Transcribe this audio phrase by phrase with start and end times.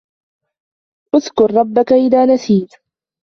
[1.15, 2.73] اذْكُر رَّبَّكَ إِذَا نَسِيتَ.